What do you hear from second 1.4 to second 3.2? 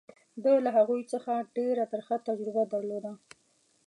ډېره ترخه تجربه درلوده.